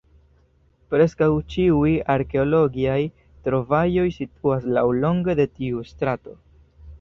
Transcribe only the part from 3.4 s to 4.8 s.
trovaĵoj situas